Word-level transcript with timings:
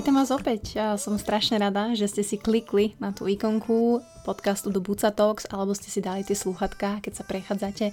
Vítam 0.00 0.16
vás 0.16 0.32
opäť. 0.32 0.80
Ja 0.80 0.96
som 0.96 1.20
strašne 1.20 1.60
rada, 1.60 1.92
že 1.92 2.08
ste 2.08 2.24
si 2.24 2.40
klikli 2.40 2.96
na 2.96 3.12
tú 3.12 3.28
ikonku 3.28 4.00
podcastu 4.24 4.72
do 4.72 4.80
Buca 4.80 5.12
Talks, 5.12 5.44
alebo 5.52 5.76
ste 5.76 5.92
si 5.92 6.00
dali 6.00 6.24
tie 6.24 6.32
slúchatka, 6.32 7.04
keď 7.04 7.20
sa 7.20 7.24
prechádzate, 7.28 7.92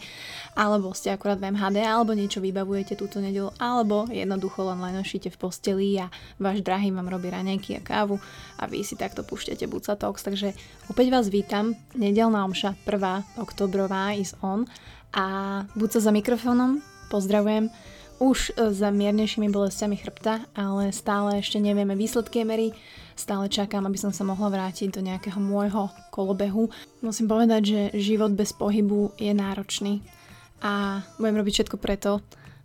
alebo 0.56 0.96
ste 0.96 1.12
akurát 1.12 1.36
v 1.36 1.52
MHD, 1.52 1.84
alebo 1.84 2.16
niečo 2.16 2.40
vybavujete 2.40 2.96
túto 2.96 3.20
nedelu, 3.20 3.52
alebo 3.60 4.08
jednoducho 4.08 4.64
len 4.72 4.80
lenošíte 4.88 5.36
v 5.36 5.36
posteli 5.36 6.00
a 6.00 6.08
váš 6.40 6.64
drahý 6.64 6.96
vám 6.96 7.12
robí 7.12 7.28
raňajky 7.28 7.76
a 7.76 7.84
kávu 7.84 8.24
a 8.56 8.64
vy 8.72 8.88
si 8.88 8.96
takto 8.96 9.28
púšťate 9.28 9.68
Buca 9.68 10.00
Talks. 10.00 10.24
Takže 10.24 10.56
opäť 10.88 11.12
vás 11.12 11.28
vítam. 11.28 11.76
Nedelná 11.92 12.48
omša 12.48 12.80
1. 12.88 13.36
oktobrová 13.36 14.16
is 14.16 14.32
on 14.40 14.64
a 15.12 15.68
Buca 15.76 16.00
za 16.00 16.16
mikrofónom. 16.16 16.80
Pozdravujem 17.12 17.68
už 18.18 18.52
e, 18.54 18.74
za 18.74 18.90
miernejšími 18.90 19.50
bolestiami 19.50 19.96
chrbta, 19.98 20.46
ale 20.58 20.90
stále 20.94 21.42
ešte 21.42 21.62
nevieme 21.62 21.94
výsledky 21.94 22.42
emery, 22.42 22.74
stále 23.14 23.50
čakám, 23.50 23.86
aby 23.86 23.98
som 23.98 24.14
sa 24.14 24.26
mohla 24.26 24.50
vrátiť 24.50 24.94
do 24.94 25.02
nejakého 25.02 25.38
môjho 25.38 25.90
kolobehu. 26.10 26.70
Musím 27.02 27.30
povedať, 27.30 27.62
že 27.66 27.82
život 27.98 28.34
bez 28.34 28.54
pohybu 28.54 29.14
je 29.18 29.34
náročný 29.34 30.06
a 30.62 31.06
budem 31.22 31.38
robiť 31.42 31.54
všetko 31.62 31.78
preto, 31.78 32.22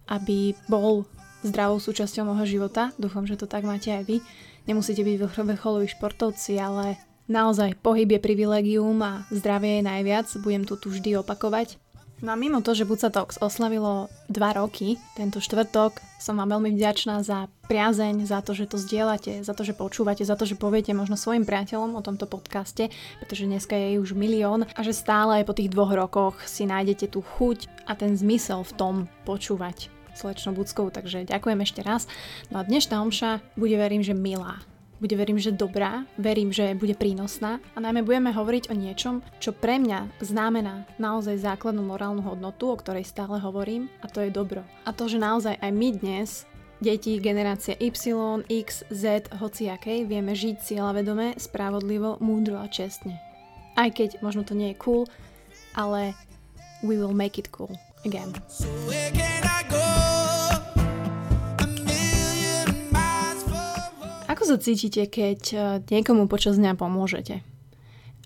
aby 0.08 0.56
bol 0.68 1.04
zdravou 1.44 1.82
súčasťou 1.82 2.32
môjho 2.32 2.46
života. 2.46 2.94
Dúfam, 2.96 3.26
že 3.26 3.36
to 3.36 3.50
tak 3.50 3.66
máte 3.66 3.90
aj 3.92 4.06
vy. 4.06 4.16
Nemusíte 4.64 5.02
byť 5.02 5.16
vrcholoví 5.26 5.90
športovci, 5.90 6.54
ale 6.62 6.96
naozaj 7.26 7.82
pohyb 7.82 8.06
je 8.06 8.20
privilegium 8.22 8.94
a 9.02 9.26
zdravie 9.34 9.82
je 9.82 9.88
najviac. 9.88 10.26
Budem 10.38 10.62
to 10.62 10.78
tu 10.78 10.94
vždy 10.94 11.18
opakovať. 11.18 11.81
No 12.22 12.30
a 12.30 12.38
mimo 12.38 12.62
to, 12.62 12.70
že 12.70 12.86
Buca 12.86 13.10
Talks 13.10 13.42
oslavilo 13.42 14.06
2 14.30 14.38
roky, 14.54 14.94
tento 15.18 15.42
štvrtok 15.42 15.98
som 16.22 16.38
vám 16.38 16.54
veľmi 16.54 16.70
vďačná 16.78 17.18
za 17.26 17.50
priazeň, 17.66 18.30
za 18.30 18.38
to, 18.46 18.54
že 18.54 18.70
to 18.70 18.78
zdieľate, 18.78 19.42
za 19.42 19.50
to, 19.50 19.66
že 19.66 19.74
počúvate, 19.74 20.22
za 20.22 20.38
to, 20.38 20.46
že 20.46 20.54
poviete 20.54 20.94
možno 20.94 21.18
svojim 21.18 21.42
priateľom 21.42 21.98
o 21.98 22.06
tomto 22.06 22.30
podcaste, 22.30 22.94
pretože 23.18 23.50
dneska 23.50 23.74
je 23.74 23.98
už 23.98 24.14
milión 24.14 24.70
a 24.70 24.80
že 24.86 24.94
stále 24.94 25.42
aj 25.42 25.50
po 25.50 25.56
tých 25.58 25.74
dvoch 25.74 25.90
rokoch 25.90 26.38
si 26.46 26.62
nájdete 26.62 27.10
tú 27.10 27.26
chuť 27.26 27.90
a 27.90 27.98
ten 27.98 28.14
zmysel 28.14 28.62
v 28.62 28.72
tom 28.78 28.94
počúvať 29.26 29.90
slečnou 30.14 30.54
Buckou, 30.54 30.94
takže 30.94 31.26
ďakujem 31.26 31.58
ešte 31.66 31.82
raz. 31.82 32.06
No 32.54 32.62
a 32.62 32.66
dnešná 32.66 33.02
omša 33.02 33.42
bude 33.58 33.74
verím, 33.74 34.06
že 34.06 34.14
milá 34.14 34.62
bude 35.02 35.18
verím, 35.18 35.42
že 35.42 35.50
dobrá, 35.50 36.06
verím, 36.14 36.54
že 36.54 36.78
bude 36.78 36.94
prínosná 36.94 37.58
a 37.74 37.82
najmä 37.82 38.06
budeme 38.06 38.30
hovoriť 38.30 38.70
o 38.70 38.78
niečom, 38.78 39.18
čo 39.42 39.50
pre 39.50 39.82
mňa 39.82 40.22
znamená 40.22 40.86
naozaj 41.02 41.42
základnú 41.42 41.82
morálnu 41.82 42.22
hodnotu, 42.22 42.70
o 42.70 42.78
ktorej 42.78 43.02
stále 43.02 43.42
hovorím 43.42 43.90
a 43.98 44.06
to 44.06 44.22
je 44.22 44.30
dobro. 44.30 44.62
A 44.86 44.94
to, 44.94 45.10
že 45.10 45.18
naozaj 45.18 45.58
aj 45.58 45.72
my 45.74 45.88
dnes 45.98 46.46
deti 46.78 47.18
generácie 47.18 47.74
Y, 47.82 48.46
X, 48.46 48.86
Z, 48.94 49.26
hociakej, 49.34 50.06
vieme 50.06 50.38
žiť 50.38 50.62
cieľavedome, 50.62 51.34
spravodlivo, 51.34 52.22
múdro 52.22 52.62
a 52.62 52.70
čestne. 52.70 53.18
Aj 53.74 53.90
keď 53.90 54.22
možno 54.22 54.46
to 54.46 54.54
nie 54.54 54.70
je 54.70 54.78
cool, 54.78 55.10
ale 55.74 56.14
we 56.86 56.94
will 56.94 57.14
make 57.14 57.42
it 57.42 57.50
cool 57.50 57.74
again. 58.06 58.30
So 58.46 58.70
Ako 64.42 64.58
sa 64.58 64.66
cítite, 64.66 65.06
keď 65.06 65.40
e, 65.54 65.58
niekomu 65.86 66.26
počas 66.26 66.58
dňa 66.58 66.74
pomôžete? 66.74 67.46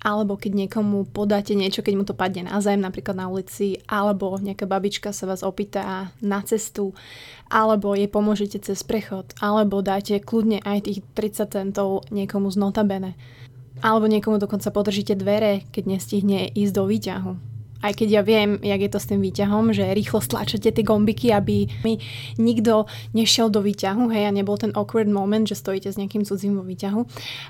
Alebo 0.01 0.41
keď 0.41 0.65
niekomu 0.65 1.05
podáte 1.05 1.53
niečo, 1.53 1.85
keď 1.85 1.93
mu 1.93 2.09
to 2.09 2.17
padne 2.17 2.49
na 2.49 2.57
zem, 2.65 2.81
napríklad 2.81 3.21
na 3.21 3.29
ulici, 3.29 3.85
alebo 3.85 4.41
nejaká 4.41 4.65
babička 4.65 5.13
sa 5.13 5.29
vás 5.29 5.45
opýta 5.45 6.09
na 6.25 6.41
cestu, 6.41 6.97
alebo 7.53 7.93
jej 7.93 8.09
pomôžete 8.09 8.65
cez 8.65 8.81
prechod, 8.81 9.37
alebo 9.45 9.85
dáte 9.85 10.17
kľudne 10.17 10.65
aj 10.65 10.89
tých 10.89 11.05
30 11.13 11.53
centov 11.53 12.09
niekomu 12.09 12.49
z 12.49 12.65
notabene. 12.65 13.13
Alebo 13.85 14.09
niekomu 14.09 14.41
dokonca 14.41 14.73
podržíte 14.73 15.21
dvere, 15.21 15.69
keď 15.69 15.85
nestihne 15.85 16.49
ísť 16.49 16.73
do 16.73 16.89
výťahu 16.89 17.56
aj 17.83 17.93
keď 17.93 18.09
ja 18.09 18.23
viem, 18.25 18.57
jak 18.61 18.81
je 18.81 18.91
to 18.93 19.01
s 19.01 19.09
tým 19.09 19.21
výťahom, 19.21 19.73
že 19.73 19.93
rýchlo 19.93 20.25
stlačate 20.25 20.73
tie 20.73 20.85
gombiky, 20.85 21.33
aby 21.33 21.69
mi 21.85 22.01
nikto 22.41 22.89
nešiel 23.13 23.53
do 23.53 23.61
výťahu, 23.61 24.09
hej, 24.13 24.29
a 24.29 24.33
nebol 24.33 24.57
ten 24.57 24.73
awkward 24.73 25.09
moment, 25.09 25.45
že 25.45 25.59
stojíte 25.59 25.93
s 25.93 26.01
nejakým 26.01 26.25
cudzím 26.25 26.57
vo 26.57 26.65
výťahu. 26.65 27.01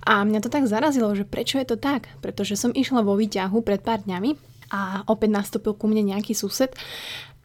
A 0.07 0.27
mňa 0.27 0.41
to 0.43 0.51
tak 0.51 0.67
zarazilo, 0.67 1.15
že 1.15 1.27
prečo 1.27 1.63
je 1.63 1.67
to 1.67 1.77
tak? 1.79 2.11
Pretože 2.23 2.59
som 2.59 2.75
išla 2.75 3.07
vo 3.07 3.15
výťahu 3.15 3.63
pred 3.63 3.83
pár 3.83 4.03
dňami 4.03 4.57
a 4.75 5.07
opäť 5.07 5.31
nastúpil 5.31 5.79
ku 5.79 5.87
mne 5.87 6.11
nejaký 6.11 6.35
sused 6.35 6.75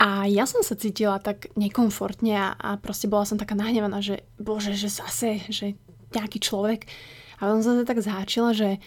a 0.02 0.26
ja 0.26 0.50
som 0.50 0.66
sa 0.66 0.74
cítila 0.74 1.22
tak 1.22 1.54
nekomfortne 1.54 2.34
a, 2.34 2.48
a 2.58 2.70
proste 2.82 3.06
bola 3.06 3.22
som 3.22 3.38
taká 3.38 3.54
nahnevaná, 3.54 4.02
že 4.02 4.26
bože, 4.42 4.74
že 4.74 4.90
zase, 4.90 5.46
že 5.46 5.78
nejaký 6.18 6.42
človek. 6.42 6.90
A 7.38 7.54
on 7.54 7.62
som 7.62 7.78
sa 7.78 7.86
tak 7.86 8.02
zháčila, 8.02 8.58
že 8.58 8.82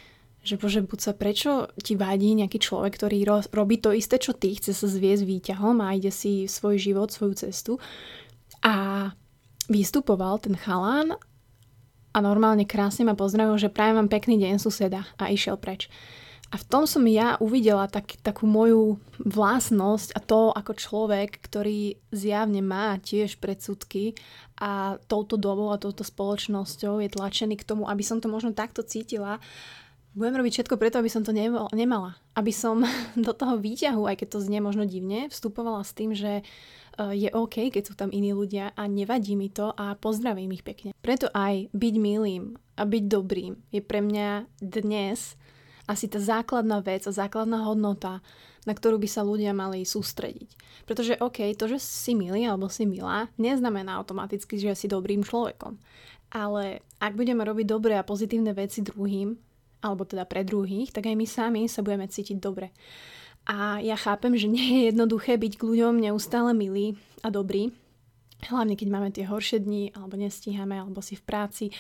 že 0.44 0.60
bože, 0.60 0.84
buď 0.84 1.00
sa 1.00 1.12
prečo 1.16 1.72
ti 1.80 1.96
vadí 1.96 2.36
nejaký 2.36 2.60
človek, 2.60 3.00
ktorý 3.00 3.18
ro- 3.24 3.48
robí 3.50 3.80
to 3.80 3.96
isté, 3.96 4.20
čo 4.20 4.36
ty, 4.36 4.52
chce 4.54 4.76
sa 4.76 4.86
zviesť 4.86 5.24
výťahom 5.24 5.80
a 5.80 5.96
ide 5.96 6.12
si 6.12 6.44
svoj 6.44 6.76
život, 6.76 7.08
svoju 7.08 7.48
cestu. 7.48 7.72
A 8.60 9.08
vystupoval 9.72 10.44
ten 10.44 10.52
chalán 10.54 11.16
a 12.14 12.18
normálne 12.20 12.68
krásne 12.68 13.08
ma 13.08 13.16
pozdravil, 13.16 13.56
že 13.56 13.72
prajem 13.72 14.04
vám 14.04 14.12
pekný 14.12 14.36
deň 14.38 14.60
suseda 14.60 15.08
a 15.16 15.32
išiel 15.32 15.56
preč. 15.56 15.88
A 16.52 16.60
v 16.60 16.68
tom 16.70 16.86
som 16.86 17.02
ja 17.10 17.34
uvidela 17.42 17.90
tak, 17.90 18.14
takú 18.22 18.46
moju 18.46 19.02
vlastnosť 19.18 20.14
a 20.14 20.22
to 20.22 20.54
ako 20.54 20.78
človek, 20.78 21.42
ktorý 21.42 21.98
zjavne 22.14 22.62
má 22.62 22.94
tiež 23.02 23.42
predsudky 23.42 24.14
a 24.62 25.02
touto 25.10 25.34
dobou 25.34 25.74
a 25.74 25.82
touto 25.82 26.06
spoločnosťou 26.06 27.02
je 27.02 27.10
tlačený 27.10 27.58
k 27.58 27.66
tomu, 27.66 27.90
aby 27.90 28.06
som 28.06 28.22
to 28.22 28.30
možno 28.30 28.54
takto 28.54 28.86
cítila 28.86 29.42
budem 30.14 30.38
robiť 30.40 30.52
všetko 30.62 30.78
preto, 30.78 31.02
aby 31.02 31.10
som 31.10 31.26
to 31.26 31.34
nemala. 31.74 32.16
Aby 32.38 32.54
som 32.54 32.80
do 33.18 33.32
toho 33.34 33.58
výťahu, 33.58 34.06
aj 34.06 34.16
keď 34.22 34.28
to 34.38 34.44
znie 34.44 34.62
možno 34.62 34.86
divne, 34.86 35.28
vstupovala 35.28 35.82
s 35.82 35.92
tým, 35.92 36.14
že 36.14 36.40
e, 36.40 36.42
je 37.12 37.28
OK, 37.34 37.74
keď 37.74 37.82
sú 37.82 37.94
tam 37.98 38.14
iní 38.14 38.30
ľudia 38.30 38.72
a 38.78 38.86
nevadí 38.86 39.34
mi 39.34 39.50
to 39.50 39.74
a 39.74 39.98
pozdravím 39.98 40.54
ich 40.54 40.62
pekne. 40.62 40.94
Preto 41.02 41.28
aj 41.34 41.68
byť 41.74 41.94
milým 41.98 42.54
a 42.78 42.82
byť 42.86 43.04
dobrým 43.10 43.58
je 43.74 43.82
pre 43.82 44.00
mňa 44.00 44.48
dnes 44.62 45.34
asi 45.84 46.08
tá 46.08 46.16
základná 46.16 46.80
vec 46.80 47.04
a 47.04 47.12
základná 47.12 47.60
hodnota, 47.68 48.24
na 48.64 48.72
ktorú 48.72 48.96
by 48.96 49.08
sa 49.08 49.20
ľudia 49.20 49.52
mali 49.52 49.84
sústrediť. 49.84 50.56
Pretože 50.88 51.20
OK, 51.20 51.44
to, 51.60 51.68
že 51.68 51.76
si 51.76 52.16
milý 52.16 52.48
alebo 52.48 52.72
si 52.72 52.88
milá, 52.88 53.28
neznamená 53.36 54.00
automaticky, 54.00 54.56
že 54.56 54.72
si 54.72 54.88
dobrým 54.88 55.20
človekom. 55.20 55.76
Ale 56.32 56.80
ak 56.98 57.12
budeme 57.12 57.44
robiť 57.44 57.66
dobré 57.68 58.00
a 58.00 58.06
pozitívne 58.08 58.56
veci 58.56 58.80
druhým, 58.80 59.36
alebo 59.84 60.08
teda 60.08 60.24
pre 60.24 60.40
druhých, 60.40 60.96
tak 60.96 61.04
aj 61.04 61.16
my 61.20 61.26
sami 61.28 61.62
sa 61.68 61.84
budeme 61.84 62.08
cítiť 62.08 62.40
dobre. 62.40 62.72
A 63.44 63.76
ja 63.84 64.00
chápem, 64.00 64.32
že 64.40 64.48
nie 64.48 64.64
je 64.64 64.80
jednoduché 64.88 65.36
byť 65.36 65.60
k 65.60 65.66
ľuďom 65.68 66.00
neustále 66.00 66.56
milý 66.56 66.96
a 67.20 67.28
dobrý, 67.28 67.68
Hlavne 68.44 68.76
keď 68.76 68.88
máme 68.92 69.08
tie 69.08 69.24
horšie 69.24 69.64
dni, 69.64 69.96
alebo 69.96 70.20
nestíhame, 70.20 70.76
alebo 70.76 71.00
si 71.00 71.16
v 71.16 71.24
práci, 71.24 71.72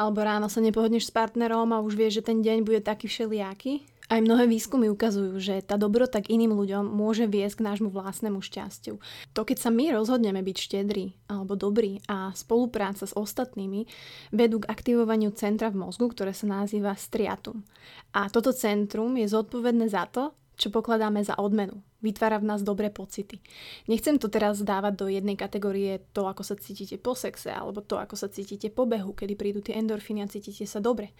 alebo 0.00 0.24
ráno 0.24 0.48
sa 0.48 0.64
nepohodneš 0.64 1.10
s 1.10 1.12
partnerom 1.12 1.68
a 1.76 1.84
už 1.84 1.92
vieš, 1.92 2.22
že 2.22 2.32
ten 2.32 2.40
deň 2.40 2.64
bude 2.64 2.80
taký 2.80 3.04
všelijaký. 3.10 3.84
Aj 4.06 4.22
mnohé 4.22 4.46
výskumy 4.46 4.86
ukazujú, 4.86 5.34
že 5.42 5.58
tá 5.66 5.74
dobrota 5.74 6.22
k 6.22 6.38
iným 6.38 6.54
ľuďom 6.54 6.86
môže 6.86 7.26
viesť 7.26 7.58
k 7.58 7.66
nášmu 7.66 7.90
vlastnému 7.90 8.38
šťastiu. 8.38 9.02
To, 9.34 9.40
keď 9.42 9.58
sa 9.58 9.70
my 9.74 9.90
rozhodneme 9.90 10.46
byť 10.46 10.56
štedrí 10.62 11.18
alebo 11.26 11.58
dobrý 11.58 11.98
a 12.06 12.30
spolupráca 12.30 13.02
s 13.02 13.10
ostatnými 13.18 13.90
vedú 14.30 14.62
k 14.62 14.70
aktivovaniu 14.70 15.34
centra 15.34 15.74
v 15.74 15.82
mozgu, 15.82 16.06
ktoré 16.14 16.30
sa 16.30 16.46
nazýva 16.46 16.94
striatum. 16.94 17.66
A 18.14 18.30
toto 18.30 18.54
centrum 18.54 19.10
je 19.18 19.26
zodpovedné 19.26 19.90
za 19.90 20.06
to, 20.06 20.30
čo 20.56 20.72
pokladáme 20.72 21.20
za 21.20 21.36
odmenu. 21.36 21.84
Vytvára 22.00 22.40
v 22.40 22.48
nás 22.48 22.64
dobré 22.64 22.88
pocity. 22.88 23.40
Nechcem 23.88 24.16
to 24.16 24.32
teraz 24.32 24.64
dávať 24.64 24.94
do 24.96 25.06
jednej 25.08 25.36
kategórie 25.36 26.00
to, 26.16 26.28
ako 26.28 26.44
sa 26.44 26.56
cítite 26.56 26.96
po 26.96 27.12
sexe, 27.12 27.52
alebo 27.52 27.84
to, 27.84 28.00
ako 28.00 28.16
sa 28.16 28.32
cítite 28.32 28.72
po 28.72 28.88
behu, 28.88 29.12
kedy 29.12 29.36
prídu 29.36 29.60
tie 29.60 29.76
endorfíny 29.76 30.24
a 30.24 30.30
cítite 30.30 30.64
sa 30.64 30.80
dobre. 30.80 31.12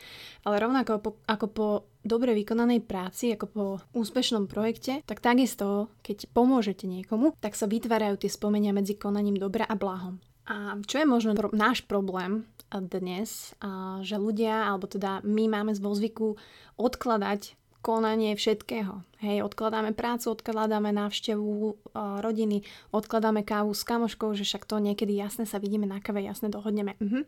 Ale 0.44 0.60
rovnako 0.60 0.90
po, 1.00 1.10
ako 1.28 1.46
po 1.52 1.66
dobre 2.00 2.32
vykonanej 2.32 2.84
práci, 2.84 3.32
ako 3.36 3.46
po 3.50 3.64
úspešnom 3.92 4.48
projekte, 4.48 5.04
tak 5.04 5.20
takisto, 5.20 5.92
keď 6.00 6.32
pomôžete 6.32 6.88
niekomu, 6.88 7.36
tak 7.42 7.58
sa 7.58 7.68
vytvárajú 7.68 8.20
tie 8.20 8.30
spomenia 8.32 8.72
medzi 8.72 8.96
konaním 8.96 9.36
dobra 9.36 9.68
a 9.68 9.76
blahom. 9.76 10.16
A 10.46 10.78
čo 10.86 11.02
je 11.02 11.06
možno 11.10 11.34
pro, 11.34 11.50
náš 11.50 11.82
problém 11.82 12.46
dnes, 12.70 13.54
a 13.58 13.98
že 14.06 14.18
ľudia, 14.18 14.70
alebo 14.70 14.86
teda 14.86 15.22
my 15.26 15.50
máme 15.50 15.74
z 15.74 15.82
zvyku 15.82 16.38
odkladať 16.78 17.58
konanie 17.86 18.34
všetkého. 18.34 19.06
Hej, 19.22 19.46
odkladáme 19.46 19.94
prácu, 19.94 20.34
odkladáme 20.34 20.90
návštevu 20.90 21.46
uh, 21.46 22.18
rodiny, 22.18 22.66
odkladáme 22.90 23.46
kávu 23.46 23.70
s 23.70 23.86
kamoškou, 23.86 24.34
že 24.34 24.42
však 24.42 24.66
to 24.66 24.82
niekedy 24.82 25.14
jasne 25.14 25.46
sa 25.46 25.62
vidíme 25.62 25.86
na 25.86 26.02
kave, 26.02 26.26
jasne 26.26 26.50
dohodneme. 26.50 26.98
Uh-huh. 26.98 27.22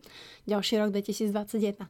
Ďalší 0.51 0.83
rok 0.83 0.91
2021. 0.91 1.87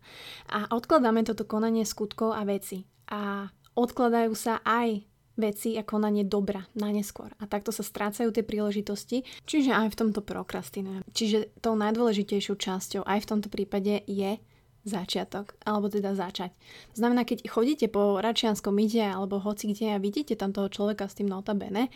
A 0.53 0.59
odkladáme 0.69 1.25
toto 1.25 1.49
konanie 1.49 1.88
skutkov 1.88 2.37
a 2.37 2.44
veci. 2.44 2.85
A 3.09 3.49
odkladajú 3.73 4.37
sa 4.37 4.61
aj 4.69 5.09
veci 5.38 5.79
a 5.79 5.87
konanie 5.87 6.29
dobra 6.29 6.67
na 6.76 6.93
neskôr. 6.93 7.32
A 7.41 7.49
takto 7.49 7.71
sa 7.71 7.87
strácajú 7.87 8.35
tie 8.35 8.44
príležitosti, 8.44 9.25
čiže 9.47 9.71
aj 9.71 9.94
v 9.94 9.99
tomto 10.05 10.21
prokrastinujem. 10.21 11.06
Čiže 11.14 11.56
tou 11.62 11.79
najdôležitejšou 11.79 12.59
časťou 12.59 13.03
aj 13.06 13.19
v 13.25 13.29
tomto 13.32 13.49
prípade 13.49 14.03
je 14.05 14.37
začiatok, 14.86 15.54
alebo 15.66 15.90
teda 15.90 16.14
začať. 16.14 16.54
Znamená, 16.94 17.26
keď 17.26 17.48
chodíte 17.50 17.86
po 17.90 18.19
Račianskom 18.19 18.76
ide 18.78 19.02
alebo 19.02 19.42
hoci 19.42 19.75
kde 19.75 19.94
a 19.94 20.02
vidíte 20.02 20.38
tam 20.38 20.54
toho 20.54 20.70
človeka 20.70 21.06
s 21.10 21.19
tým 21.19 21.28
notabene, 21.30 21.90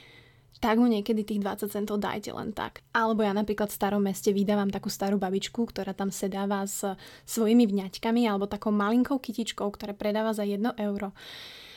tak 0.63 0.79
mu 0.79 0.87
niekedy 0.87 1.27
tých 1.27 1.43
20 1.43 1.75
centov 1.75 1.99
dajte 1.99 2.31
len 2.31 2.55
tak. 2.55 2.87
Alebo 2.95 3.27
ja 3.27 3.35
napríklad 3.35 3.73
v 3.73 3.79
starom 3.83 4.03
meste 4.07 4.31
vydávam 4.31 4.71
takú 4.71 4.93
starú 4.93 5.19
babičku, 5.19 5.59
ktorá 5.67 5.91
tam 5.91 6.15
sedáva 6.15 6.63
s 6.63 6.87
svojimi 7.27 7.67
vňaťkami 7.67 8.23
alebo 8.31 8.47
takou 8.47 8.71
malinkou 8.71 9.19
kytičkou, 9.19 9.67
ktorá 9.67 9.91
predáva 9.97 10.31
za 10.31 10.47
1 10.47 10.79
euro. 10.79 11.11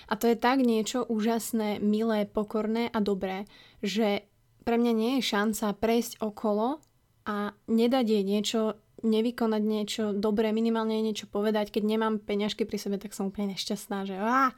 A 0.05 0.13
to 0.21 0.29
je 0.29 0.37
tak 0.37 0.61
niečo 0.61 1.01
úžasné, 1.09 1.81
milé, 1.81 2.29
pokorné 2.29 2.93
a 2.93 3.01
dobré, 3.01 3.49
že 3.81 4.29
pre 4.61 4.77
mňa 4.77 4.93
nie 4.93 5.11
je 5.17 5.29
šanca 5.33 5.73
prejsť 5.81 6.21
okolo 6.21 6.77
a 7.25 7.57
nedať 7.65 8.05
jej 8.05 8.23
niečo, 8.25 8.77
nevykonať 9.05 9.61
niečo 9.61 10.03
dobré, 10.11 10.49
minimálne 10.49 10.97
niečo 10.99 11.29
povedať. 11.29 11.69
Keď 11.69 11.83
nemám 11.85 12.17
peňažky 12.17 12.65
pri 12.65 12.81
sebe, 12.81 12.97
tak 12.97 13.13
som 13.13 13.29
úplne 13.29 13.53
nešťastná, 13.53 14.09
že 14.09 14.17
á, 14.17 14.51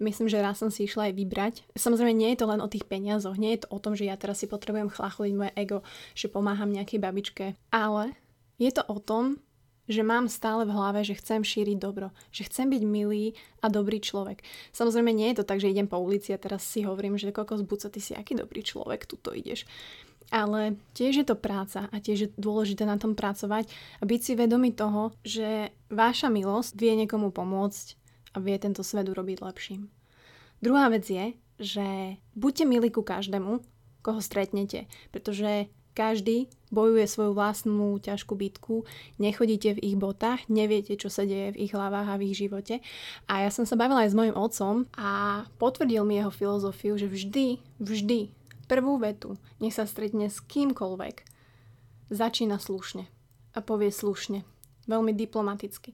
myslím, 0.00 0.26
že 0.32 0.40
raz 0.40 0.58
som 0.58 0.72
si 0.72 0.88
išla 0.88 1.12
aj 1.12 1.14
vybrať. 1.14 1.54
Samozrejme, 1.76 2.16
nie 2.16 2.32
je 2.32 2.40
to 2.40 2.50
len 2.50 2.64
o 2.64 2.72
tých 2.72 2.88
peniazoch, 2.88 3.36
nie 3.36 3.54
je 3.54 3.68
to 3.68 3.68
o 3.70 3.78
tom, 3.78 3.92
že 3.92 4.08
ja 4.08 4.16
teraz 4.16 4.40
si 4.40 4.48
potrebujem 4.48 4.88
chlachliť 4.88 5.32
moje 5.36 5.52
ego, 5.54 5.84
že 6.16 6.32
pomáham 6.32 6.72
nejakej 6.72 6.98
babičke, 6.98 7.44
ale 7.68 8.16
je 8.56 8.72
to 8.72 8.82
o 8.88 8.96
tom, 8.98 9.38
že 9.90 10.06
mám 10.06 10.30
stále 10.30 10.62
v 10.62 10.74
hlave, 10.74 11.02
že 11.02 11.18
chcem 11.18 11.42
šíriť 11.42 11.76
dobro, 11.76 12.14
že 12.30 12.46
chcem 12.46 12.70
byť 12.70 12.82
milý 12.86 13.34
a 13.60 13.66
dobrý 13.66 13.98
človek. 13.98 14.40
Samozrejme 14.70 15.10
nie 15.10 15.34
je 15.34 15.42
to 15.42 15.48
tak, 15.48 15.58
že 15.58 15.68
idem 15.68 15.90
po 15.90 15.98
ulici 15.98 16.30
a 16.30 16.38
teraz 16.38 16.62
si 16.62 16.86
hovorím, 16.86 17.18
že 17.18 17.34
kokos 17.34 17.66
buca, 17.66 17.90
ty 17.90 17.98
si 17.98 18.14
aký 18.14 18.38
dobrý 18.38 18.62
človek, 18.62 19.04
tuto 19.10 19.34
ideš. 19.34 19.66
Ale 20.30 20.78
tiež 20.94 21.22
je 21.22 21.26
to 21.26 21.36
práca 21.36 21.90
a 21.90 21.96
tiež 21.98 22.18
je 22.18 22.28
dôležité 22.38 22.86
na 22.86 23.00
tom 23.00 23.16
pracovať 23.16 23.66
a 23.98 24.02
byť 24.06 24.20
si 24.20 24.32
vedomý 24.38 24.72
toho, 24.76 25.10
že 25.26 25.74
váša 25.90 26.28
milosť 26.30 26.78
vie 26.78 26.92
niekomu 27.04 27.34
pomôcť 27.34 27.86
a 28.32 28.40
vie 28.40 28.56
tento 28.56 28.84
svet 28.84 29.08
urobiť 29.08 29.42
lepším. 29.42 29.88
Druhá 30.62 30.88
vec 30.88 31.04
je, 31.04 31.34
že 31.60 32.16
buďte 32.38 32.64
milí 32.64 32.88
ku 32.88 33.02
každému, 33.02 33.60
koho 34.02 34.20
stretnete, 34.22 34.90
pretože 35.10 35.68
každý 35.92 36.48
bojuje 36.72 37.04
svoju 37.04 37.36
vlastnú 37.36 38.00
ťažkú 38.00 38.32
bitku, 38.32 38.88
nechodíte 39.20 39.76
v 39.76 39.92
ich 39.92 39.96
botách, 40.00 40.48
neviete, 40.48 40.96
čo 40.96 41.12
sa 41.12 41.28
deje 41.28 41.52
v 41.52 41.68
ich 41.68 41.72
hlavách 41.76 42.08
a 42.08 42.18
v 42.18 42.32
ich 42.32 42.36
živote. 42.40 42.80
A 43.28 43.44
ja 43.44 43.50
som 43.52 43.68
sa 43.68 43.76
bavila 43.76 44.08
aj 44.08 44.10
s 44.10 44.18
mojim 44.18 44.32
otcom 44.32 44.88
a 44.96 45.44
potvrdil 45.60 46.02
mi 46.08 46.16
jeho 46.16 46.32
filozofiu, 46.32 46.96
že 46.96 47.12
vždy, 47.12 47.60
vždy 47.76 48.32
prvú 48.72 48.96
vetu, 48.96 49.36
nech 49.60 49.76
sa 49.76 49.84
stretne 49.84 50.32
s 50.32 50.40
kýmkoľvek, 50.40 51.28
začína 52.08 52.56
slušne 52.56 53.04
a 53.52 53.58
povie 53.60 53.92
slušne, 53.92 54.48
veľmi 54.88 55.12
diplomaticky. 55.12 55.92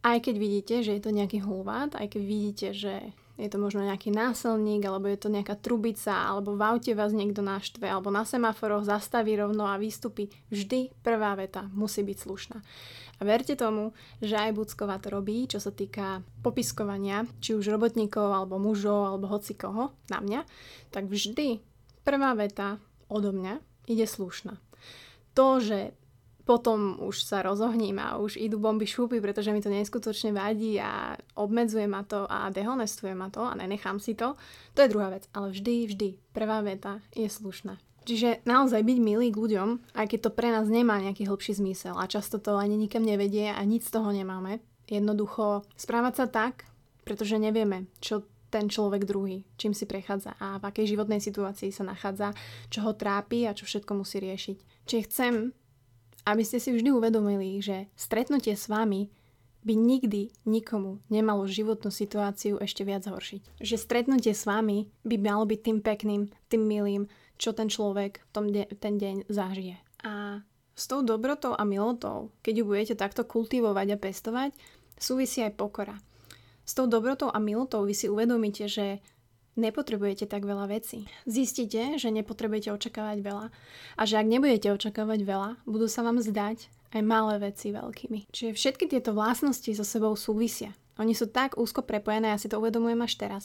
Aj 0.00 0.16
keď 0.16 0.34
vidíte, 0.40 0.74
že 0.80 0.96
je 0.96 1.02
to 1.04 1.12
nejaký 1.12 1.44
hulvát, 1.44 1.92
aj 1.92 2.16
keď 2.16 2.22
vidíte, 2.24 2.68
že 2.72 3.12
je 3.36 3.48
to 3.52 3.60
možno 3.60 3.84
nejaký 3.84 4.08
násilník, 4.16 4.80
alebo 4.88 5.12
je 5.12 5.20
to 5.20 5.28
nejaká 5.28 5.60
trubica, 5.60 6.24
alebo 6.24 6.56
v 6.56 6.64
aute 6.64 6.96
vás 6.96 7.12
niekto 7.12 7.44
naštve, 7.44 7.84
alebo 7.84 8.08
na 8.08 8.24
semaforoch 8.24 8.88
zastaví 8.88 9.36
rovno 9.36 9.68
a 9.68 9.76
výstupy, 9.76 10.32
vždy 10.48 10.96
prvá 11.04 11.36
veta 11.36 11.68
musí 11.76 12.00
byť 12.00 12.16
slušná. 12.16 12.58
A 13.16 13.22
verte 13.24 13.52
tomu, 13.56 13.92
že 14.24 14.40
aj 14.40 14.56
Bucková 14.56 14.96
to 15.00 15.12
robí, 15.12 15.44
čo 15.48 15.60
sa 15.60 15.68
týka 15.68 16.24
popiskovania, 16.40 17.28
či 17.44 17.52
už 17.52 17.68
robotníkov, 17.68 18.24
alebo 18.24 18.56
mužov, 18.56 19.04
alebo 19.04 19.28
hoci 19.28 19.52
koho, 19.52 19.92
na 20.08 20.24
mňa, 20.24 20.40
tak 20.88 21.08
vždy 21.08 21.60
Prvá 22.06 22.38
veta 22.38 22.78
odo 23.10 23.34
mňa 23.34 23.58
ide 23.90 24.06
slušná. 24.06 24.62
To, 25.34 25.58
že 25.58 25.90
potom 26.46 27.02
už 27.02 27.26
sa 27.26 27.42
rozohním 27.42 27.98
a 27.98 28.22
už 28.22 28.38
idú 28.38 28.62
bomby 28.62 28.86
šúpy, 28.86 29.18
pretože 29.18 29.50
mi 29.50 29.58
to 29.58 29.66
neskutočne 29.66 30.30
vadí 30.30 30.78
a 30.78 31.18
obmedzuje 31.34 31.90
ma 31.90 32.06
to 32.06 32.22
a 32.30 32.46
dehonestuje 32.54 33.10
ma 33.18 33.26
to 33.34 33.42
a 33.42 33.58
nenechám 33.58 33.98
si 33.98 34.14
to, 34.14 34.38
to 34.78 34.86
je 34.86 34.92
druhá 34.94 35.10
vec. 35.10 35.26
Ale 35.34 35.50
vždy, 35.50 35.90
vždy, 35.90 36.08
prvá 36.30 36.62
veta 36.62 37.02
je 37.18 37.26
slušná. 37.26 37.82
Čiže 38.06 38.46
naozaj 38.46 38.86
byť 38.86 38.98
milý 39.02 39.34
k 39.34 39.40
ľuďom, 39.42 39.98
aj 39.98 40.06
keď 40.06 40.20
to 40.22 40.30
pre 40.30 40.54
nás 40.54 40.70
nemá 40.70 41.02
nejaký 41.02 41.26
hlbší 41.26 41.58
zmysel 41.58 41.98
a 41.98 42.06
často 42.06 42.38
to 42.38 42.54
ani 42.54 42.78
nikam 42.78 43.02
nevedie 43.02 43.50
a 43.50 43.58
nic 43.66 43.82
z 43.82 43.90
toho 43.98 44.14
nemáme. 44.14 44.62
Jednoducho 44.86 45.66
správať 45.74 46.14
sa 46.22 46.26
tak, 46.30 46.70
pretože 47.02 47.42
nevieme, 47.42 47.90
čo 47.98 48.22
ten 48.56 48.72
človek 48.72 49.04
druhý, 49.04 49.44
čím 49.60 49.76
si 49.76 49.84
prechádza 49.84 50.32
a 50.40 50.56
v 50.56 50.64
akej 50.72 50.96
životnej 50.96 51.20
situácii 51.20 51.68
sa 51.68 51.84
nachádza, 51.84 52.32
čo 52.72 52.88
ho 52.88 52.96
trápi 52.96 53.44
a 53.44 53.52
čo 53.52 53.68
všetko 53.68 53.92
musí 54.00 54.16
riešiť. 54.16 54.88
Čiže 54.88 55.06
chcem, 55.12 55.34
aby 56.24 56.40
ste 56.40 56.56
si 56.56 56.72
vždy 56.72 56.88
uvedomili, 56.96 57.60
že 57.60 57.92
stretnutie 57.92 58.56
s 58.56 58.72
vami 58.72 59.12
by 59.60 59.74
nikdy 59.76 60.32
nikomu 60.48 61.04
nemalo 61.12 61.44
životnú 61.44 61.92
situáciu 61.92 62.56
ešte 62.62 62.86
viac 62.86 63.04
horšiť. 63.04 63.60
Že 63.60 63.76
stretnutie 63.76 64.32
s 64.32 64.48
vami 64.48 64.88
by 65.04 65.20
malo 65.20 65.44
byť 65.44 65.60
tým 65.60 65.78
pekným, 65.84 66.22
tým 66.48 66.62
milým, 66.64 67.10
čo 67.36 67.52
ten 67.52 67.68
človek 67.68 68.24
v 68.24 68.30
tom 68.32 68.46
de- 68.48 68.70
ten 68.80 68.96
deň 68.96 69.28
zažije. 69.28 69.76
A 70.06 70.40
s 70.72 70.86
tou 70.88 71.02
dobrotou 71.04 71.52
a 71.52 71.66
milotou, 71.68 72.32
keď 72.40 72.54
ju 72.62 72.64
budete 72.64 72.94
takto 72.94 73.26
kultivovať 73.26 73.86
a 73.92 74.00
pestovať, 74.00 74.50
súvisí 74.96 75.42
aj 75.42 75.58
pokora. 75.58 75.98
S 76.66 76.74
tou 76.74 76.90
dobrotou 76.90 77.30
a 77.30 77.38
milotou 77.38 77.86
vy 77.86 77.94
si 77.94 78.10
uvedomíte, 78.10 78.66
že 78.66 78.98
nepotrebujete 79.56 80.28
tak 80.28 80.44
veľa 80.44 80.68
vecí. 80.68 81.08
Zistíte, 81.24 81.96
že 81.96 82.12
nepotrebujete 82.12 82.74
očakávať 82.74 83.18
veľa 83.24 83.46
a 83.96 84.02
že 84.04 84.20
ak 84.20 84.26
nebudete 84.28 84.68
očakávať 84.74 85.24
veľa, 85.24 85.50
budú 85.64 85.88
sa 85.88 86.04
vám 86.04 86.20
zdať 86.20 86.68
aj 86.96 87.04
malé 87.04 87.36
veci 87.38 87.76
veľkými. 87.76 88.32
Čiže 88.32 88.56
všetky 88.56 88.88
tieto 88.88 89.12
vlastnosti 89.12 89.68
so 89.68 89.84
sebou 89.84 90.16
súvisia. 90.16 90.72
Oni 90.96 91.12
sú 91.12 91.28
tak 91.28 91.60
úzko 91.60 91.84
prepojené, 91.84 92.32
ja 92.32 92.40
si 92.40 92.48
to 92.48 92.56
uvedomujem 92.56 92.96
až 93.04 93.20
teraz, 93.20 93.42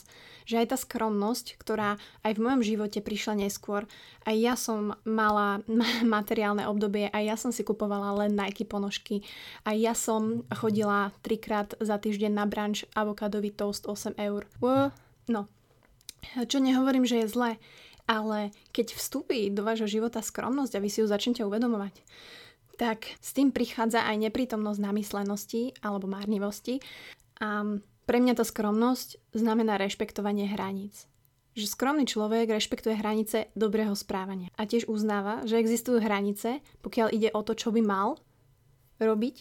že 0.48 0.56
aj 0.56 0.72
tá 0.72 0.76
skromnosť, 0.80 1.60
ktorá 1.60 2.00
aj 2.24 2.32
v 2.32 2.42
mojom 2.48 2.62
živote 2.64 3.04
prišla 3.04 3.44
neskôr, 3.44 3.84
aj 4.24 4.36
ja 4.40 4.54
som 4.56 4.96
mala 5.04 5.60
materiálne 6.16 6.64
obdobie, 6.64 7.12
aj 7.12 7.24
ja 7.28 7.36
som 7.36 7.52
si 7.52 7.60
kupovala 7.60 8.24
len 8.24 8.32
Nike 8.32 8.64
ponožky, 8.64 9.20
aj 9.68 9.76
ja 9.76 9.92
som 9.92 10.48
chodila 10.48 11.12
trikrát 11.20 11.76
za 11.76 12.00
týždeň 12.00 12.32
na 12.32 12.48
branč 12.48 12.88
avokádový 12.96 13.52
toast 13.52 13.84
8 13.84 14.16
eur. 14.16 14.48
No, 15.28 15.44
čo 16.48 16.56
nehovorím, 16.56 17.04
že 17.04 17.20
je 17.20 17.32
zlé, 17.36 17.50
ale 18.08 18.56
keď 18.72 18.96
vstúpi 18.96 19.52
do 19.52 19.60
vášho 19.60 19.86
života 19.86 20.24
skromnosť 20.24 20.80
a 20.80 20.82
vy 20.82 20.88
si 20.88 21.04
ju 21.04 21.06
začnete 21.06 21.44
uvedomovať, 21.44 22.00
tak 22.76 23.08
s 23.20 23.30
tým 23.36 23.52
prichádza 23.52 24.04
aj 24.04 24.30
neprítomnosť 24.30 24.80
namyslenosti 24.80 25.76
alebo 25.84 26.08
márnivosti 26.08 26.80
a 27.42 27.78
pre 28.02 28.18
mňa 28.18 28.34
tá 28.34 28.44
skromnosť 28.44 29.32
znamená 29.32 29.78
rešpektovanie 29.78 30.50
hraníc. 30.50 31.06
Že 31.52 31.66
skromný 31.68 32.04
človek 32.08 32.48
rešpektuje 32.48 32.96
hranice 32.96 33.52
dobrého 33.52 33.92
správania 33.92 34.48
a 34.56 34.64
tiež 34.64 34.88
uznáva, 34.88 35.44
že 35.44 35.60
existujú 35.60 36.00
hranice, 36.00 36.64
pokiaľ 36.80 37.08
ide 37.12 37.28
o 37.30 37.44
to, 37.44 37.52
čo 37.52 37.68
by 37.70 37.84
mal 37.84 38.16
robiť 38.98 39.36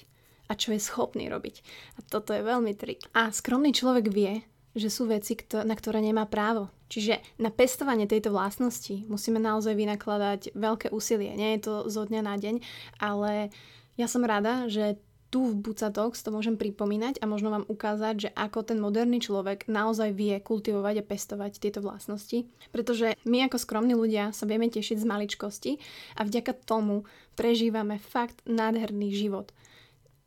a 0.52 0.60
čo 0.60 0.76
je 0.76 0.84
schopný 0.84 1.32
robiť. 1.32 1.64
A 1.96 2.00
toto 2.04 2.36
je 2.36 2.44
veľmi 2.44 2.76
trik. 2.76 3.08
A 3.16 3.32
skromný 3.32 3.72
človek 3.72 4.12
vie, 4.12 4.44
že 4.76 4.92
sú 4.92 5.08
veci, 5.08 5.40
na 5.64 5.72
ktoré 5.72 6.04
nemá 6.04 6.28
právo. 6.28 6.68
Čiže 6.92 7.24
na 7.40 7.48
pestovanie 7.48 8.04
tejto 8.04 8.36
vlastnosti 8.36 9.08
musíme 9.08 9.40
naozaj 9.40 9.80
vynakladať 9.80 10.52
veľké 10.52 10.92
úsilie. 10.92 11.32
Nie 11.40 11.56
je 11.56 11.62
to 11.64 11.74
zo 11.88 12.04
dňa 12.04 12.22
na 12.28 12.36
deň, 12.36 12.60
ale 13.00 13.48
ja 13.96 14.12
som 14.12 14.28
rada, 14.28 14.68
že 14.68 15.00
tu 15.32 15.48
v 15.48 15.56
Bucatox 15.64 16.20
to 16.20 16.30
môžem 16.36 16.60
pripomínať 16.60 17.24
a 17.24 17.26
možno 17.26 17.56
vám 17.56 17.64
ukázať, 17.64 18.16
že 18.28 18.30
ako 18.36 18.68
ten 18.68 18.84
moderný 18.84 19.24
človek 19.24 19.64
naozaj 19.72 20.12
vie 20.12 20.36
kultivovať 20.44 21.00
a 21.00 21.08
pestovať 21.08 21.64
tieto 21.64 21.80
vlastnosti. 21.80 22.44
Pretože 22.76 23.16
my 23.24 23.48
ako 23.48 23.56
skromní 23.56 23.96
ľudia 23.96 24.36
sa 24.36 24.44
vieme 24.44 24.68
tešiť 24.68 25.00
z 25.00 25.08
maličkosti 25.08 25.72
a 26.20 26.28
vďaka 26.28 26.52
tomu 26.68 27.08
prežívame 27.40 28.04
fakt 28.04 28.44
nádherný 28.44 29.16
život. 29.16 29.56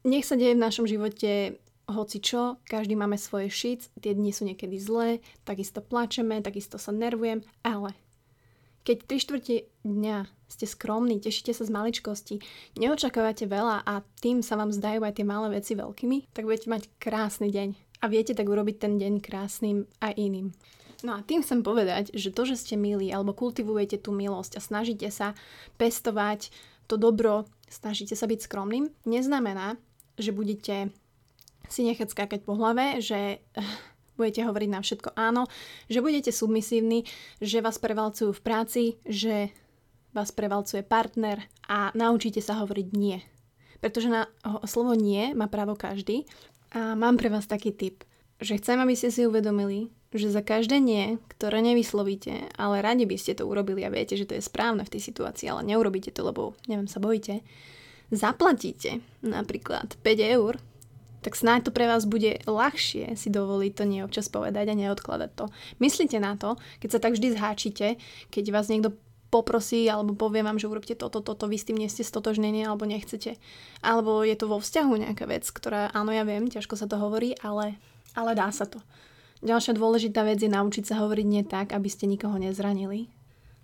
Nech 0.09 0.25
sa 0.25 0.41
deje 0.41 0.57
v 0.57 0.65
našom 0.65 0.89
živote 0.89 1.61
hoci 1.89 2.19
čo, 2.21 2.57
každý 2.65 2.97
máme 2.97 3.21
svoje 3.21 3.53
šic, 3.53 3.93
tie 4.01 4.17
dni 4.17 4.33
sú 4.33 4.49
niekedy 4.49 4.81
zlé, 4.81 5.21
takisto 5.45 5.85
plačeme, 5.85 6.41
takisto 6.41 6.81
sa 6.81 6.93
nervujem, 6.93 7.45
ale 7.61 7.93
keď 8.85 8.97
3 9.09 9.25
štvrte 9.25 9.55
dňa 9.85 10.19
ste 10.45 10.69
skromní, 10.69 11.17
tešíte 11.17 11.57
sa 11.57 11.65
z 11.65 11.73
maličkosti, 11.73 12.37
neočakávate 12.77 13.49
veľa 13.49 13.81
a 13.81 14.05
tým 14.21 14.45
sa 14.45 14.61
vám 14.61 14.77
zdajú 14.77 15.01
aj 15.01 15.17
tie 15.17 15.25
malé 15.25 15.57
veci 15.57 15.73
veľkými, 15.73 16.37
tak 16.37 16.45
budete 16.45 16.69
mať 16.69 16.83
krásny 17.01 17.49
deň. 17.49 17.69
A 18.05 18.13
viete 18.13 18.37
tak 18.37 18.45
urobiť 18.45 18.77
ten 18.77 19.01
deň 19.01 19.25
krásnym 19.25 19.89
aj 20.05 20.13
iným. 20.21 20.53
No 21.01 21.17
a 21.17 21.25
tým 21.25 21.41
chcem 21.41 21.65
povedať, 21.65 22.13
že 22.13 22.29
to, 22.29 22.45
že 22.45 22.61
ste 22.61 22.77
milí 22.77 23.09
alebo 23.09 23.33
kultivujete 23.33 24.01
tú 24.01 24.13
milosť 24.13 24.57
a 24.57 24.65
snažíte 24.65 25.09
sa 25.09 25.33
pestovať 25.81 26.53
to 26.85 27.01
dobro, 27.01 27.49
snažíte 27.73 28.13
sa 28.13 28.29
byť 28.29 28.45
skromným, 28.45 28.93
neznamená, 29.09 29.81
že 30.21 30.37
budete 30.37 30.93
si 31.69 31.87
nechať 31.87 32.09
skákať 32.11 32.41
po 32.45 32.57
hlave, 32.57 33.01
že 33.01 33.43
budete 34.19 34.47
hovoriť 34.47 34.71
na 34.71 34.81
všetko 34.81 35.11
áno, 35.19 35.51
že 35.91 36.03
budete 36.03 36.31
submisívni, 36.31 37.07
že 37.43 37.65
vás 37.65 37.79
prevalcujú 37.83 38.31
v 38.31 38.45
práci, 38.45 38.83
že 39.05 39.51
vás 40.15 40.31
prevalcuje 40.31 40.87
partner 40.87 41.43
a 41.67 41.91
naučíte 41.99 42.39
sa 42.39 42.63
hovoriť 42.63 42.89
nie. 42.95 43.19
Pretože 43.83 44.09
na 44.09 44.31
slovo 44.65 44.95
nie 44.95 45.35
má 45.35 45.51
právo 45.51 45.75
každý. 45.75 46.25
A 46.75 46.95
mám 46.95 47.19
pre 47.19 47.31
vás 47.31 47.47
taký 47.47 47.75
tip, 47.75 48.07
že 48.39 48.59
chcem, 48.59 48.79
aby 48.79 48.95
ste 48.99 49.11
si 49.11 49.27
uvedomili, 49.27 49.91
že 50.15 50.31
za 50.31 50.43
každé 50.47 50.79
nie, 50.79 51.19
ktoré 51.27 51.59
nevyslovíte, 51.63 52.55
ale 52.55 52.83
radi 52.83 53.03
by 53.03 53.19
ste 53.19 53.35
to 53.35 53.47
urobili 53.51 53.83
a 53.83 53.91
viete, 53.91 54.15
že 54.15 54.27
to 54.27 54.39
je 54.39 54.43
správne 54.43 54.87
v 54.87 54.93
tej 54.95 55.03
situácii, 55.11 55.51
ale 55.51 55.67
neurobíte 55.67 56.15
to, 56.15 56.23
lebo, 56.23 56.55
neviem, 56.71 56.87
sa 56.87 57.03
bojíte, 57.03 57.43
zaplatíte 58.15 59.03
napríklad 59.27 59.99
5 60.03 60.39
eur, 60.39 60.63
tak 61.25 61.41
snáď 61.41 61.67
to 61.67 61.71
pre 61.73 61.89
vás 61.89 62.05
bude 62.05 62.45
ľahšie 62.45 63.17
si 63.17 63.33
dovoliť 63.33 63.73
to 63.73 63.85
nie 63.89 64.05
občas 64.05 64.29
povedať 64.29 64.69
a 64.69 64.77
neodkladať 64.77 65.31
to. 65.33 65.49
Myslíte 65.81 66.21
na 66.21 66.37
to, 66.37 66.61
keď 66.85 66.89
sa 66.93 67.01
tak 67.01 67.17
vždy 67.17 67.33
zháčite, 67.33 67.97
keď 68.29 68.45
vás 68.53 68.69
niekto 68.69 68.93
poprosí 69.33 69.89
alebo 69.89 70.13
povie 70.15 70.45
vám, 70.45 70.61
že 70.61 70.69
urobte 70.69 70.95
toto, 70.95 71.25
toto, 71.25 71.49
vy 71.49 71.57
s 71.57 71.67
tým 71.67 71.81
nie 71.81 71.89
ste 71.89 72.05
stotožnení 72.05 72.69
alebo 72.69 72.85
nechcete. 72.85 73.41
Alebo 73.81 74.21
je 74.21 74.37
to 74.37 74.47
vo 74.47 74.61
vzťahu 74.61 74.93
nejaká 75.01 75.25
vec, 75.25 75.49
ktorá, 75.49 75.91
áno, 75.97 76.13
ja 76.13 76.29
viem, 76.29 76.47
ťažko 76.47 76.77
sa 76.77 76.87
to 76.87 77.01
hovorí, 77.01 77.35
ale, 77.41 77.81
ale 78.15 78.37
dá 78.37 78.53
sa 78.53 78.69
to. 78.69 78.85
Ďalšia 79.41 79.75
dôležitá 79.75 80.23
vec 80.23 80.39
je 80.39 80.53
naučiť 80.53 80.85
sa 80.87 81.03
hovoriť 81.03 81.27
nie 81.27 81.43
tak, 81.43 81.73
aby 81.73 81.89
ste 81.89 82.07
nikoho 82.07 82.37
nezranili. 82.37 83.09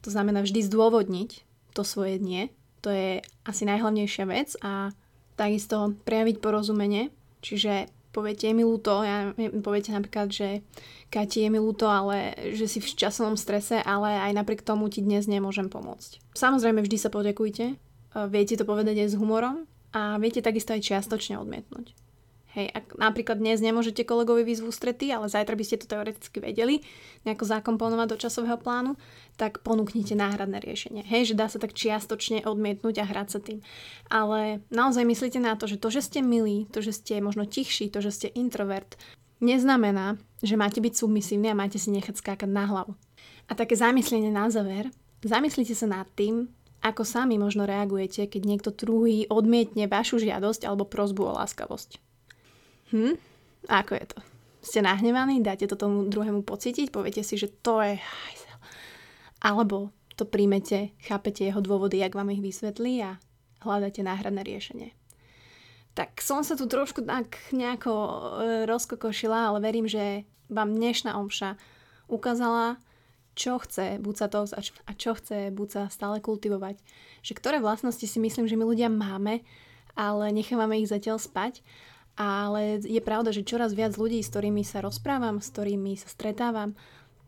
To 0.03 0.09
znamená 0.09 0.43
vždy 0.43 0.65
zdôvodniť 0.65 1.31
to 1.77 1.85
svoje 1.85 2.17
nie. 2.19 2.49
To 2.83 2.89
je 2.89 3.21
asi 3.45 3.63
najhlavnejšia 3.69 4.25
vec 4.27 4.57
a 4.65 4.91
takisto 5.37 5.95
prejaviť 6.03 6.41
porozumenie, 6.43 7.13
Čiže 7.41 7.89
poviete, 8.11 8.51
je 8.51 8.55
mi 8.55 8.67
ľúto, 8.67 9.05
ja, 9.07 9.33
poviete 9.63 9.95
napríklad, 9.95 10.29
že 10.31 10.67
Kati, 11.11 11.47
je 11.47 11.51
mi 11.51 11.59
ľúto, 11.59 11.87
ale 11.91 12.35
že 12.55 12.67
si 12.67 12.79
v 12.83 12.87
časovom 12.87 13.39
strese, 13.39 13.79
ale 13.83 14.19
aj 14.31 14.33
napriek 14.35 14.63
tomu 14.63 14.91
ti 14.91 15.03
dnes 15.03 15.27
nemôžem 15.31 15.71
pomôcť. 15.71 16.23
Samozrejme, 16.35 16.83
vždy 16.83 16.97
sa 16.99 17.11
poďakujte, 17.11 17.79
viete 18.31 18.55
to 18.59 18.65
povedať 18.67 19.07
aj 19.07 19.09
s 19.15 19.19
humorom 19.19 19.67
a 19.95 20.19
viete 20.19 20.43
takisto 20.43 20.75
aj 20.75 20.83
čiastočne 20.87 21.39
odmietnúť. 21.39 21.95
Hej, 22.51 22.67
ak 22.75 22.99
napríklad 22.99 23.39
dnes 23.39 23.63
nemôžete 23.63 24.03
kolegovi 24.03 24.43
výzvu 24.43 24.75
strety, 24.75 25.15
ale 25.15 25.31
zajtra 25.31 25.55
by 25.55 25.63
ste 25.63 25.79
to 25.79 25.87
teoreticky 25.87 26.43
vedeli 26.43 26.83
nejako 27.23 27.47
zakomponovať 27.47 28.07
do 28.11 28.17
časového 28.19 28.59
plánu, 28.59 28.99
tak 29.39 29.63
ponúknite 29.63 30.19
náhradné 30.19 30.59
riešenie. 30.59 31.07
Hej, 31.07 31.31
že 31.31 31.39
dá 31.39 31.47
sa 31.47 31.63
tak 31.63 31.79
čiastočne 31.79 32.43
odmietnúť 32.43 33.03
a 33.03 33.07
hrať 33.07 33.29
sa 33.31 33.39
tým. 33.39 33.63
Ale 34.11 34.67
naozaj 34.75 35.07
myslíte 35.07 35.39
na 35.39 35.55
to, 35.55 35.71
že 35.71 35.79
to, 35.79 35.95
že 35.95 36.11
ste 36.11 36.21
milí, 36.27 36.67
to, 36.75 36.83
že 36.83 36.99
ste 36.99 37.23
možno 37.23 37.47
tichší, 37.47 37.87
to, 37.87 38.03
že 38.03 38.11
ste 38.11 38.29
introvert, 38.35 38.99
neznamená, 39.39 40.19
že 40.43 40.59
máte 40.59 40.83
byť 40.83 41.07
submisívni 41.07 41.55
a 41.55 41.59
máte 41.59 41.79
si 41.79 41.95
nechať 41.95 42.19
skákať 42.19 42.51
na 42.51 42.67
hlavu. 42.67 42.99
A 43.47 43.55
také 43.55 43.79
zamyslenie 43.79 44.35
na 44.35 44.51
záver. 44.51 44.91
Zamyslite 45.23 45.79
sa 45.79 45.87
nad 45.87 46.11
tým, 46.19 46.51
ako 46.83 47.07
sami 47.07 47.39
možno 47.39 47.63
reagujete, 47.63 48.27
keď 48.27 48.43
niekto 48.43 48.71
druhý 48.75 49.31
odmietne 49.31 49.87
vašu 49.87 50.19
žiadosť 50.19 50.67
alebo 50.67 50.89
prozbu 50.89 51.31
o 51.31 51.37
láskavosť. 51.39 52.10
Hm? 52.91 53.15
A 53.69 53.85
ako 53.85 53.93
je 53.95 54.07
to? 54.11 54.19
Ste 54.61 54.85
nahnevaní? 54.85 55.41
Dáte 55.41 55.65
to 55.65 55.77
tomu 55.77 56.05
druhému 56.11 56.45
pocítiť? 56.45 56.93
Poviete 56.93 57.25
si, 57.25 57.41
že 57.41 57.49
to 57.49 57.81
je 57.81 57.97
hajzel. 57.97 58.59
Alebo 59.41 59.95
to 60.21 60.29
príjmete, 60.29 60.93
chápete 61.01 61.49
jeho 61.49 61.65
dôvody, 61.65 61.97
jak 61.97 62.13
vám 62.13 62.29
ich 62.29 62.45
vysvetlí 62.45 63.01
a 63.01 63.17
hľadáte 63.65 64.05
náhradné 64.05 64.45
riešenie. 64.45 64.93
Tak 65.97 66.21
som 66.21 66.45
sa 66.45 66.61
tu 66.61 66.69
trošku 66.69 67.09
tak 67.09 67.41
nejako 67.57 67.93
e, 67.93 68.13
rozkokošila, 68.69 69.49
ale 69.49 69.59
verím, 69.65 69.89
že 69.89 70.29
vám 70.53 70.77
dnešná 70.77 71.17
omša 71.17 71.57
ukázala, 72.07 72.77
čo 73.33 73.57
chce 73.57 73.97
Bucatovs 74.03 74.53
a 74.59 74.93
čo 74.93 75.17
chce 75.17 75.49
Buca 75.55 75.89
stále 75.89 76.21
kultivovať. 76.21 76.77
Že 77.25 77.33
ktoré 77.39 77.57
vlastnosti 77.63 78.05
si 78.05 78.19
myslím, 78.21 78.45
že 78.45 78.59
my 78.59 78.65
ľudia 78.69 78.93
máme, 78.93 79.41
ale 79.97 80.25
nechávame 80.37 80.77
ich 80.83 80.91
zatiaľ 80.93 81.17
spať 81.17 81.65
ale 82.21 82.85
je 82.85 83.01
pravda, 83.01 83.33
že 83.33 83.49
čoraz 83.49 83.73
viac 83.73 83.97
ľudí, 83.97 84.21
s 84.21 84.29
ktorými 84.29 84.61
sa 84.61 84.85
rozprávam, 84.85 85.41
s 85.41 85.49
ktorými 85.49 85.97
sa 85.97 86.05
stretávam, 86.13 86.77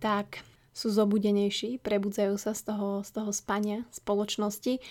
tak 0.04 0.44
sú 0.76 0.92
zobudenejší, 0.92 1.80
prebudzajú 1.80 2.36
sa 2.36 2.52
z 2.52 2.68
toho, 2.68 3.00
z 3.00 3.10
toho 3.16 3.32
spania 3.32 3.88
spoločnosti 3.88 4.84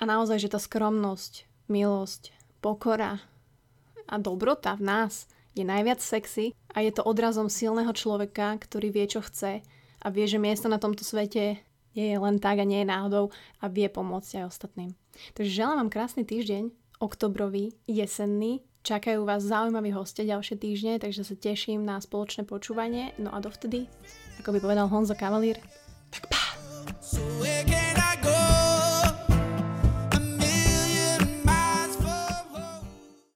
a 0.00 0.02
naozaj, 0.08 0.40
že 0.40 0.52
tá 0.52 0.56
skromnosť, 0.56 1.44
milosť, 1.68 2.32
pokora 2.64 3.20
a 4.08 4.14
dobrota 4.16 4.72
v 4.80 4.88
nás 4.88 5.28
je 5.52 5.68
najviac 5.68 6.00
sexy 6.00 6.56
a 6.72 6.80
je 6.80 6.88
to 6.88 7.04
odrazom 7.04 7.52
silného 7.52 7.92
človeka, 7.92 8.56
ktorý 8.56 8.88
vie, 8.88 9.04
čo 9.04 9.20
chce 9.20 9.60
a 10.00 10.06
vie, 10.08 10.24
že 10.24 10.40
miesto 10.40 10.72
na 10.72 10.80
tomto 10.80 11.04
svete 11.04 11.60
nie 11.92 12.06
je 12.08 12.16
len 12.16 12.40
tak 12.40 12.56
a 12.56 12.64
nie 12.64 12.80
je 12.80 12.88
náhodou 12.88 13.28
a 13.60 13.68
vie 13.68 13.84
pomôcť 13.92 14.40
aj 14.40 14.48
ostatným. 14.48 14.96
Takže 15.36 15.52
želám 15.52 15.76
vám 15.84 15.92
krásny 15.92 16.24
týždeň, 16.24 16.72
oktobrový, 17.04 17.76
jesenný, 17.84 18.64
Čakajú 18.82 19.22
vás 19.22 19.46
zaujímaví 19.46 19.94
hostia 19.94 20.26
ďalšie 20.26 20.58
týždne, 20.58 20.98
takže 20.98 21.22
sa 21.22 21.38
teším 21.38 21.86
na 21.86 22.02
spoločné 22.02 22.42
počúvanie. 22.42 23.14
No 23.14 23.30
a 23.30 23.38
dovtedy, 23.38 23.86
ako 24.42 24.50
by 24.50 24.58
povedal 24.58 24.90
Honzo 24.90 25.14
Kavalír, 25.14 25.62
tak 26.10 26.26
pá! 26.26 26.42